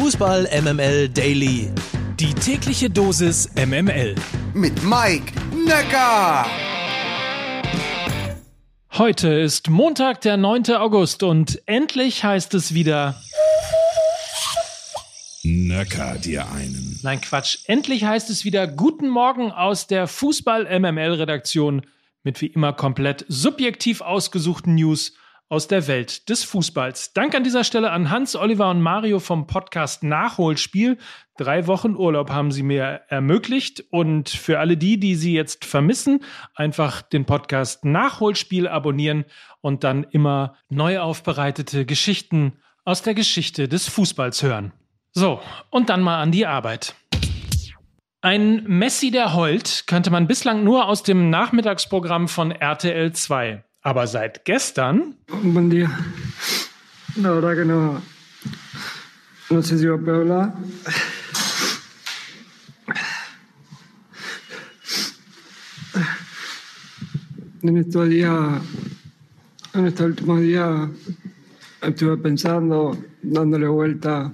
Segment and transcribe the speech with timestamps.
[0.00, 1.72] Fußball MML Daily.
[2.20, 4.14] Die tägliche Dosis MML.
[4.54, 5.32] Mit Mike
[5.66, 6.46] Necker.
[8.92, 10.66] Heute ist Montag, der 9.
[10.76, 13.20] August und endlich heißt es wieder.
[15.42, 17.00] Nöcker dir einen.
[17.02, 17.58] Nein, Quatsch.
[17.66, 21.82] Endlich heißt es wieder Guten Morgen aus der Fußball-MML-Redaktion
[22.22, 25.14] mit wie immer komplett subjektiv ausgesuchten News
[25.48, 27.14] aus der Welt des Fußballs.
[27.14, 30.98] Dank an dieser Stelle an Hans, Oliver und Mario vom Podcast Nachholspiel.
[31.38, 33.84] Drei Wochen Urlaub haben sie mir ermöglicht.
[33.90, 36.20] Und für alle die, die sie jetzt vermissen,
[36.54, 39.24] einfach den Podcast Nachholspiel abonnieren
[39.60, 44.72] und dann immer neu aufbereitete Geschichten aus der Geschichte des Fußballs hören.
[45.12, 45.40] So,
[45.70, 46.94] und dann mal an die Arbeit.
[48.20, 53.64] Ein Messi, der heult, kannte man bislang nur aus dem Nachmittagsprogramm von RTL 2.
[53.88, 55.14] Aber seit gestern.
[55.42, 55.88] Buen día.
[57.16, 58.02] La verdad que no.
[59.48, 60.52] No sé si va a poder hablar.
[67.62, 68.62] En estos días,
[69.72, 70.90] en estos últimos días,
[71.80, 74.30] estuve pensando, dándole vuelta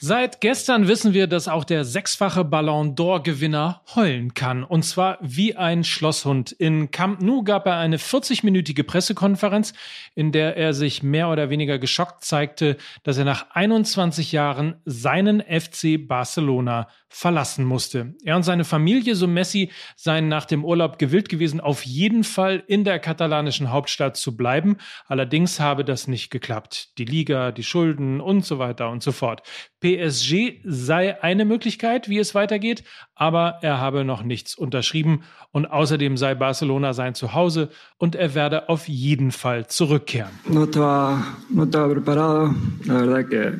[0.00, 4.62] Seit gestern wissen wir, dass auch der sechsfache Ballon d'Or-Gewinner heulen kann.
[4.62, 6.52] Und zwar wie ein Schlosshund.
[6.52, 9.72] In Camp Nou gab er eine 40-minütige Pressekonferenz,
[10.14, 15.40] in der er sich mehr oder weniger geschockt zeigte, dass er nach 21 Jahren seinen
[15.40, 18.14] FC Barcelona verlassen musste.
[18.22, 22.62] Er und seine Familie, so Messi, seien nach dem Urlaub gewillt gewesen, auf jeden Fall
[22.66, 24.76] in der katalanischen Hauptstadt zu bleiben.
[25.06, 26.98] Allerdings habe das nicht geklappt.
[26.98, 29.42] Die Liga, die Schulden und so weiter und so fort.
[29.80, 32.82] PSG sei eine Möglichkeit, wie es weitergeht,
[33.14, 38.68] aber er habe noch nichts unterschrieben und außerdem sei Barcelona sein Zuhause und er werde
[38.68, 40.32] auf jeden Fall zurückkehren.
[40.48, 42.54] No estaba, no estaba preparado.
[42.86, 43.52] La verdad que,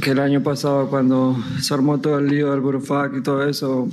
[0.00, 3.88] que el año pasado cuando se armó todo el lío del Burufac y todo eso,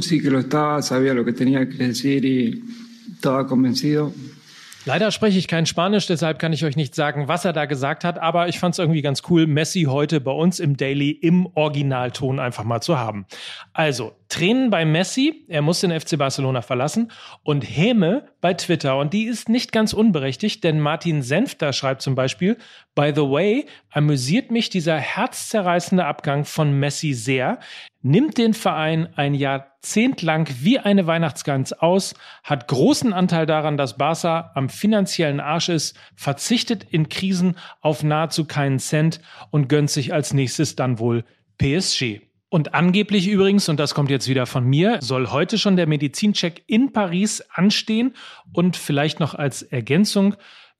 [0.00, 2.64] sí que lo estaba, sabía lo que tenía que decir y
[3.12, 4.12] estaba convencido.
[4.86, 8.02] Leider spreche ich kein Spanisch, deshalb kann ich euch nicht sagen, was er da gesagt
[8.02, 11.46] hat, aber ich fand es irgendwie ganz cool, Messi heute bei uns im Daily im
[11.54, 13.26] Originalton einfach mal zu haben.
[13.74, 17.10] Also, Tränen bei Messi, er muss den FC Barcelona verlassen
[17.42, 22.14] und Häme bei Twitter und die ist nicht ganz unberechtigt, denn Martin Senfter schreibt zum
[22.14, 22.56] Beispiel,
[22.94, 27.58] by the way, amüsiert mich dieser herzzerreißende Abgang von Messi sehr,
[28.02, 32.14] nimmt den Verein ein Jahrzehnt lang wie eine Weihnachtsgans aus,
[32.44, 38.44] hat großen Anteil daran, dass Barca am finanziellen Arsch ist, verzichtet in Krisen auf nahezu
[38.44, 39.20] keinen Cent
[39.50, 41.24] und gönnt sich als nächstes dann wohl
[41.58, 42.29] PSG.
[42.50, 46.64] Und angeblich übrigens, und das kommt jetzt wieder von mir, soll heute schon der Medizincheck
[46.66, 48.14] in Paris anstehen
[48.52, 50.34] und vielleicht noch als Ergänzung,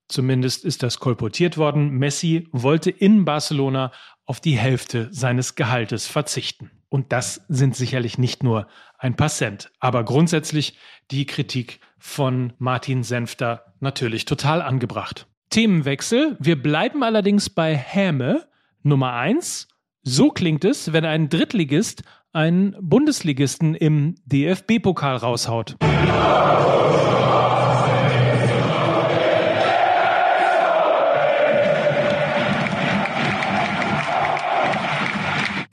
[0.09, 3.93] zumindest ist das kolportiert worden, Messi wollte in Barcelona
[4.27, 6.73] auf die Hälfte seines Gehaltes verzichten.
[6.89, 8.67] Und das sind sicherlich nicht nur
[8.99, 10.77] ein paar Cent, aber grundsätzlich
[11.13, 15.29] die Kritik von Martin Senfter natürlich total angebracht.
[15.51, 16.37] Themenwechsel.
[16.41, 18.49] Wir bleiben allerdings bei Häme.
[18.83, 19.69] Nummer eins
[20.03, 22.03] so klingt es, wenn ein Drittligist
[22.33, 25.77] einen Bundesligisten im DFB-Pokal raushaut.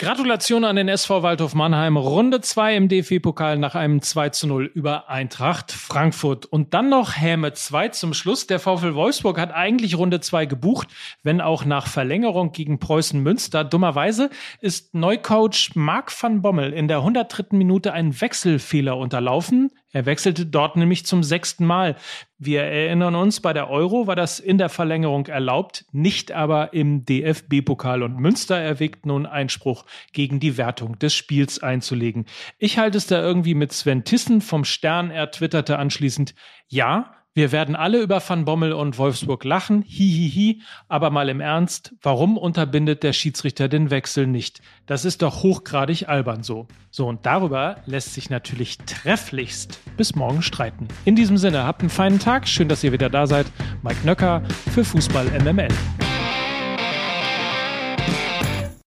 [0.08, 1.98] Gratulation an den SV Waldhof Mannheim.
[1.98, 6.46] Runde 2 im DFB-Pokal nach einem 2 zu 0 über Eintracht Frankfurt.
[6.46, 8.48] Und dann noch Häme 2 zum Schluss.
[8.48, 10.88] Der VfL Wolfsburg hat eigentlich Runde 2 gebucht,
[11.24, 13.66] wenn auch nach Verlängerung gegen Preußen Münster.
[13.66, 14.30] Dummerweise
[14.62, 17.58] ist Neucoach Marc van Bommel in der 103.
[17.58, 19.72] Minute ein Wechselfehler unterlaufen.
[19.94, 21.96] Er wechselte dort nämlich zum sechsten Mal.
[22.38, 27.06] Wir erinnern uns, bei der Euro war das in der Verlängerung erlaubt, nicht aber im
[27.06, 28.04] DFB-Pokal.
[28.04, 32.26] Und Münster erwägt nun Einspruch gegen die Wertung des Spiels einzulegen.
[32.58, 35.10] Ich halte es da irgendwie mit Sven Tissen vom Stern.
[35.10, 36.36] Er twitterte anschließend,
[36.68, 41.94] ja, wir werden alle über Van Bommel und Wolfsburg lachen, hihihi, aber mal im Ernst,
[42.02, 44.60] warum unterbindet der Schiedsrichter den Wechsel nicht?
[44.88, 46.68] Das ist doch hochgradig albern so.
[46.90, 50.88] So, und darüber lässt sich natürlich trefflichst bis morgen streiten.
[51.06, 53.46] In diesem Sinne, habt einen feinen Tag, schön, dass ihr wieder da seid.
[53.84, 54.42] Mike Nöcker
[54.74, 55.68] für Fußball MML.